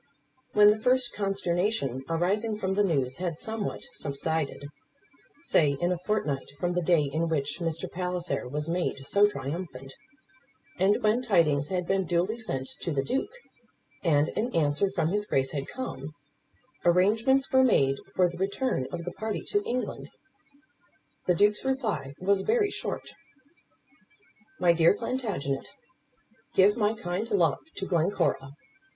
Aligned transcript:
When 0.53 0.71
the 0.71 0.79
first 0.79 1.13
consternation 1.13 2.03
arising 2.09 2.57
from 2.57 2.73
the 2.73 2.83
news 2.83 3.19
had 3.19 3.37
somewhat 3.37 3.83
subsided, 3.91 4.65
say 5.43 5.77
in 5.79 5.91
a 5.91 5.99
fortnight 6.07 6.49
from 6.59 6.73
the 6.73 6.81
day 6.81 7.03
in 7.03 7.29
which 7.29 7.59
Mr. 7.59 7.87
Palliser 7.87 8.47
was 8.47 8.67
made 8.67 9.05
so 9.05 9.29
triumphant, 9.29 9.93
and 10.79 11.03
when 11.03 11.21
tidings 11.21 11.67
had 11.67 11.85
been 11.85 12.07
duly 12.07 12.39
sent 12.39 12.67
to 12.79 12.91
the 12.91 13.03
Duke, 13.03 13.29
and 14.03 14.29
an 14.29 14.51
answer 14.55 14.89
from 14.89 15.09
his 15.09 15.27
Grace 15.27 15.51
had 15.51 15.67
come, 15.67 16.15
arrangements 16.83 17.51
were 17.53 17.63
made 17.63 17.97
for 18.15 18.27
the 18.27 18.37
return 18.39 18.87
of 18.91 19.05
the 19.05 19.11
party 19.11 19.41
to 19.49 19.61
England. 19.65 20.09
The 21.27 21.35
Duke's 21.35 21.63
reply 21.63 22.15
was 22.17 22.41
very 22.41 22.71
short: 22.71 23.11
MY 24.59 24.73
DEAR 24.73 24.95
PLANTAGENET, 24.95 25.67
Give 26.55 26.75
my 26.75 26.95
kind 26.95 27.29
love 27.29 27.59
to 27.75 27.85
Glencora. 27.85 28.53